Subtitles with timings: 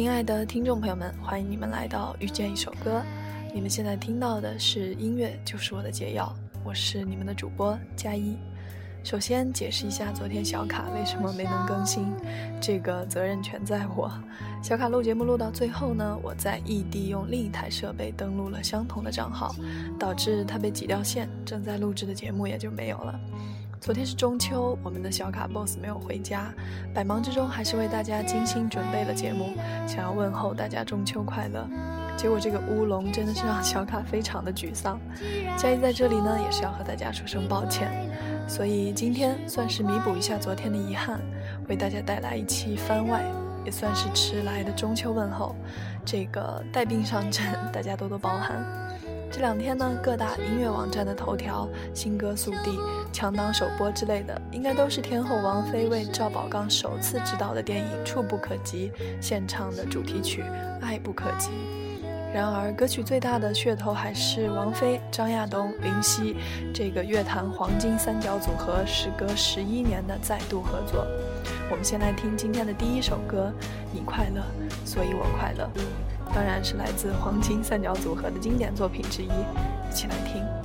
[0.00, 3.02] 亲爱的听众朋友们，欢迎你们来到遇见一首歌。
[3.52, 6.34] 你们现在听到的是音乐，就是我的解药。
[6.64, 8.34] 我是你们的主播佳一。
[9.04, 12.10] 首先解释一下昨天小卡为什么没能更新，
[12.62, 14.10] 这个责任全在我。
[14.62, 19.54] 小卡录节目录到最后呢，我在异地用另一台设备登录了相同的账号，
[19.98, 23.20] 导致他被挤掉线，正在录制的节目也就没有了。
[23.80, 26.52] 昨天是中秋，我们的小卡 boss 没有回家，
[26.92, 29.54] 百忙之中还是为大家精心准备了节目，
[29.86, 31.66] 想要问候大家中秋快乐。
[32.14, 35.00] 结果这个乌龙真的是让小卡非常的沮丧。
[35.56, 37.90] 佳怡在这里呢，也是要和大家说声抱歉。
[38.46, 41.18] 所以今天算是弥补一下昨天的遗憾，
[41.66, 43.24] 为大家带来一期番外，
[43.64, 45.56] 也算是迟来的中秋问候。
[46.04, 48.62] 这个带病上阵，大家多多包涵。
[49.32, 52.76] 这两天呢，各大音乐网站的头条、新歌速递、
[53.12, 58.90] 强档首播之类的，应该都是天后王菲为赵宝刚首次执导的电影《触不可及》
[59.22, 60.42] 献唱的主题曲
[60.84, 61.48] 《爱不可及》。
[62.34, 66.36] 然而，歌曲最大的噱头还是王菲、张亚东、林夕
[66.74, 71.06] 这个乐坛黄金三角组合，时隔十一年的再度合作。
[71.70, 73.52] 我们先来听今天的第一首歌，
[73.92, 74.42] 《你快乐，
[74.84, 75.70] 所以我快乐》。
[76.34, 80.59] 当然是来自黄金三角组合的经典作品之一，一起来听。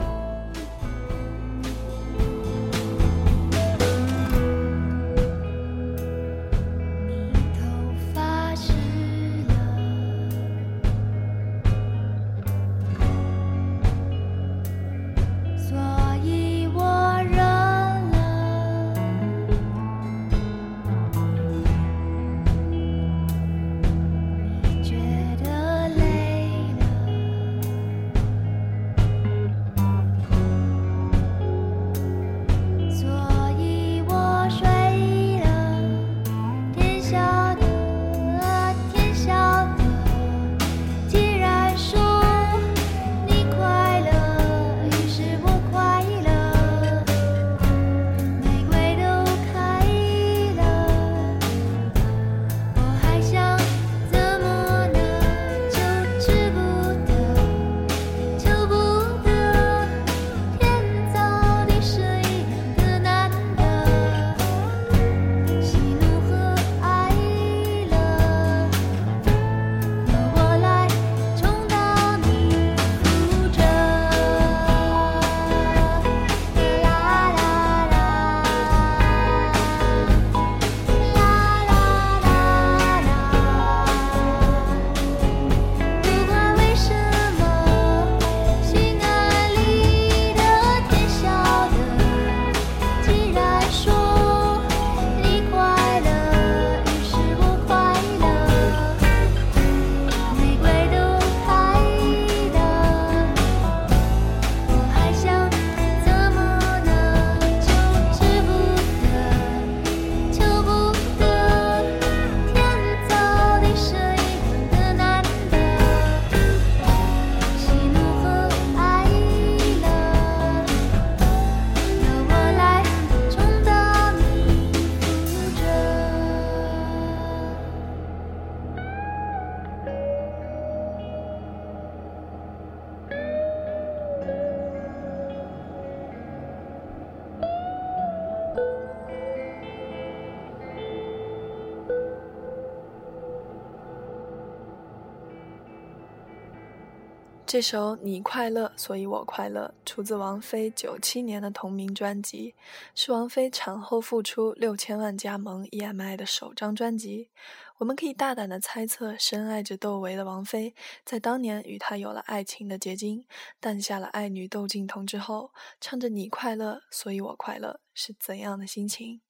[147.47, 152.55] 这首《你快乐，所以我快乐》出自王菲九七年的同名专辑，
[152.95, 157.29] 是王菲产后复出六千万加盟 EMI 的首张专辑。
[157.77, 160.73] 我们可以大胆的猜测，深爱着窦唯的王菲，
[161.05, 163.25] 在当年与他有了爱情的结晶，
[163.59, 169.21] 诞下了爱女窦靖童之后，唱着《你快乐，所以我快乐》是怎样的心情？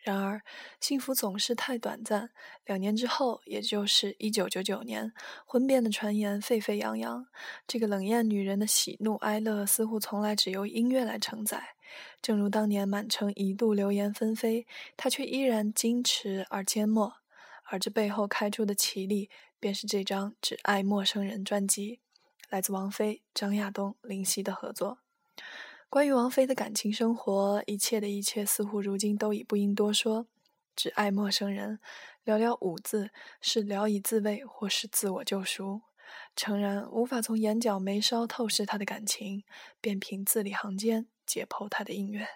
[0.00, 0.42] 然而，
[0.80, 2.30] 幸福总是太短暂。
[2.64, 5.12] 两年之后，也就是一九九九年，
[5.44, 7.26] 婚变的传言沸沸扬扬。
[7.66, 11.74] 这个冷艳女人的喜怒哀乐，似乎从来只由音乐来承载。
[12.22, 14.66] 正如当年满城一度流言纷飞，
[14.96, 17.14] 她却依然矜持而缄默。
[17.64, 19.28] 而这背后开出的奇丽，
[19.60, 22.00] 便是这张《只爱陌生人》专辑，
[22.48, 24.98] 来自王菲、张亚东、林夕的合作。
[25.90, 30.26] 关于王菲的感情生活，一切的一切似乎如今都已不应多说。
[30.76, 31.80] 只爱陌生人，
[32.26, 35.80] 寥寥五字，是聊以自慰，或是自我救赎。
[36.36, 39.44] 诚然，无法从眼角眉梢透视他的感情，
[39.80, 42.28] 便凭字里行间解剖他的音乐。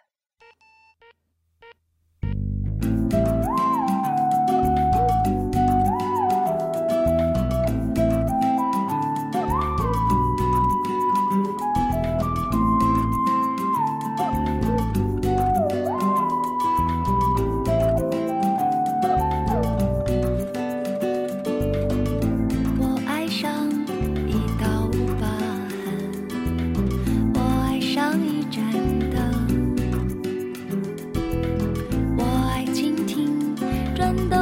[34.03, 34.42] llorando.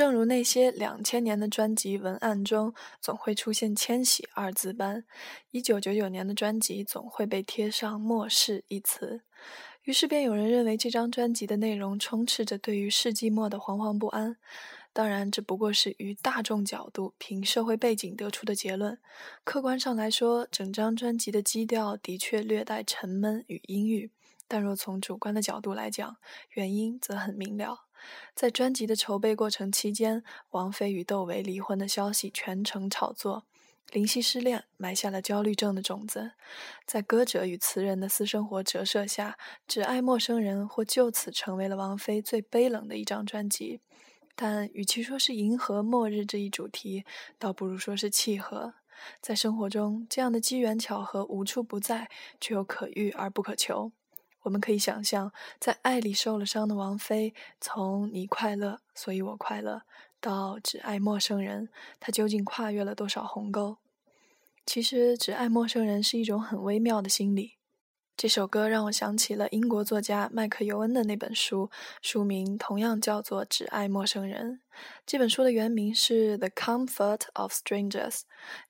[0.00, 5.04] 正如那些两千年的专辑文案中总会出现“千禧”二字般，
[5.50, 9.20] 一九九九年的专辑总会被贴上“末世”一词。
[9.82, 14.38] 于是便有人认为这张专辑的内容充斥着对于世纪末的惶惶不安。
[14.94, 18.98] 当然，这不过是于大众角度凭社会背景得出的结论。
[19.44, 24.10] 客观上来说，整张专辑的基调的确略带沉闷与阴郁。
[24.48, 26.16] 但若从主观的角度来讲，
[26.54, 27.89] 原因则很明了。
[28.34, 33.44] 在专辑的筹备过程期间，王菲与窦唯离婚的消息全程炒作，
[33.92, 36.32] 林夕失恋埋下了焦虑症的种子。
[36.86, 43.80] 在歌者与词人的私生活折射下，《只爱陌生人》或就此成为了王菲最悲冷的一张专辑。
[44.36, 47.04] 但与其说是迎合末日这一主题，
[47.38, 48.74] 倒不如说是契合。
[49.20, 52.08] 在生活中，这样的机缘巧合无处不在，
[52.40, 53.92] 却又可遇而不可求。
[54.42, 59.82] 我们可以想象，在爱里受了伤的王菲，从“你快乐，所以我快乐”
[60.20, 61.68] 到“只爱陌生人”，
[62.00, 63.76] 她究竟跨越了多少鸿沟？
[64.66, 67.59] 其实，“只爱陌生人”是一种很微妙的心理。
[68.16, 71.70] 这首歌让我想起了英国作家麦克尤恩的那本书，
[72.02, 74.60] 书名同样叫做《只爱陌生人》。
[75.06, 78.10] 这本书的原名是《The Comfort of Strangers》，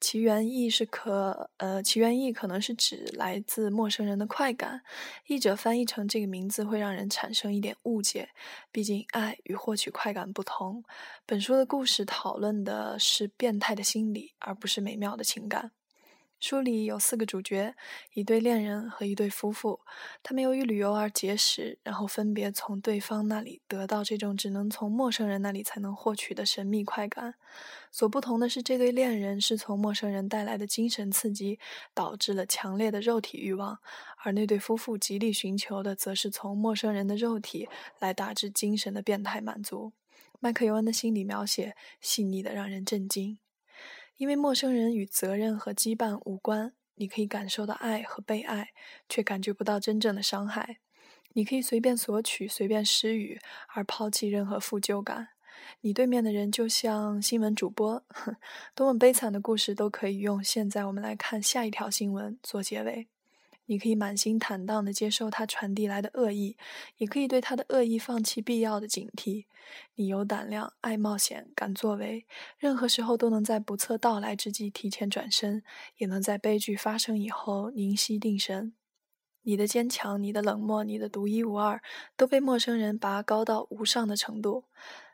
[0.01, 4.83] 其原意是可呃，其原意可能是指来自陌生人的快感。
[5.27, 8.29] 译者翻译成这个名字会让人产生一点误解，
[8.71, 10.85] 毕竟爱与获取快感不同。
[11.27, 15.73] 本书的故事讨论的是变态的心理，而不是美妙的情感。
[16.41, 17.75] 书里有四个主角，
[18.15, 19.81] 一对恋人和一对夫妇。
[20.23, 27.35] 他们由于旅游而结识，然后分别从对方那里得到这种只能从陌生人那里才能获取的神秘快感。
[27.93, 31.59] 所不同的是，这对恋人是从陌生人带来的精神刺激
[31.93, 33.79] 导致了强烈的肉体欲望，
[34.25, 37.69] 而那对夫妇极力寻求的，则是从陌生人的肉体
[37.99, 39.93] 来达至精神的变态满足。
[40.39, 43.39] 麦克尤恩的心理描写细腻的让人震惊。
[44.21, 48.69] 因为陌生人与责任和羁绊无关，你可以感受到爱和被爱，
[49.09, 50.81] 却感觉不到真正的伤害。
[51.33, 53.41] 你可以随便索取、随便施予，
[53.75, 55.29] 而抛弃任何负疚感。
[55.81, 58.05] 你对面的人就像新闻主播，
[58.77, 63.09] 多么悲惨的故事都可以用“现在我们来看下一条新闻”做结尾。
[63.71, 66.57] 你可以满心坦荡地接受他传递来的恶意，
[66.97, 69.45] 也可以对他的恶意放弃必要的警惕。
[69.95, 72.27] 你有胆量，爱冒险，敢作为，
[72.59, 75.63] 任何时候都能在不测到来之际提前转身，
[75.99, 78.75] 也能在悲剧发生以后凝息定神。
[79.43, 81.81] 你的坚强，你的冷漠，你的独一无二，
[82.17, 84.65] 都被陌生人拔高到无上的程度。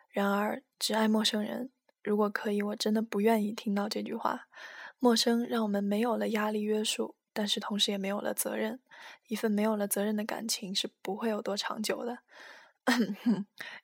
[0.09, 1.71] 然而，只爱陌生人。
[2.03, 4.47] 如果可以，我真的不愿意听到这句话。
[4.99, 7.17] 陌生让我们没有了压力约束。
[7.37, 8.81] 但是同时也没有了责任，
[9.29, 12.21] 一份没有了责任的感情是不会有多长久的。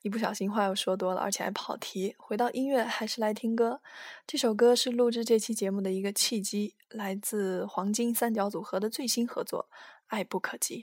[0.00, 2.14] 一不小心话又说多了，而且还跑题。
[2.18, 3.82] 回到音乐，还是来听歌。
[4.26, 9.68] 这首歌是录制这期节目的一个契机，来自黄金三角组合的最新合作
[10.06, 10.82] 《爱不可及》。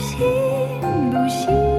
[0.00, 0.18] 行
[1.10, 1.69] 不行？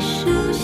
[0.00, 0.57] 是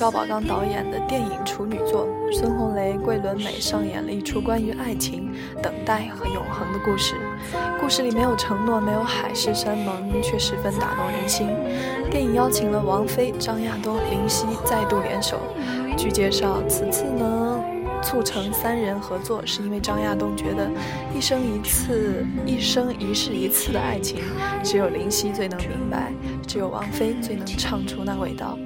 [0.00, 5.30] 赵宝刚导演的电影处女作，孙红雷、桂纶镁上演了一出关于爱情、
[5.62, 7.16] 等待和永恒的故事。
[7.78, 11.50] 故事里没有承诺，没有海誓山盟，却十分打动人心。
[12.10, 15.38] 电影邀请了王菲、张亚东、林夕再度联手。
[15.98, 17.60] 据介绍，此次呢
[18.02, 20.70] 促成三人合作，是因为张亚东觉得
[21.14, 24.22] 一生一次、一生一世一次的爱情，
[24.64, 26.10] 只有林夕最能明白，
[26.46, 28.56] 只有王菲最能唱出那味道。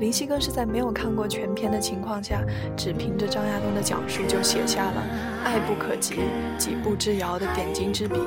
[0.00, 2.42] 林夕更是在没有看过全片的情况下，
[2.74, 5.04] 只凭着张亚东的讲述就写下了
[5.44, 6.14] “爱不可及，
[6.56, 8.18] 几步之遥”的点睛之笔。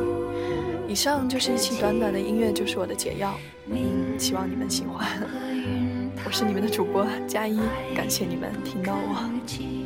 [0.87, 3.33] 以上就是一期短短的音乐，就是我的解药。
[3.65, 5.07] 嗯希望你们喜欢。
[6.23, 7.59] 我是你们的主播佳一，
[7.95, 9.82] 感谢你们听到我。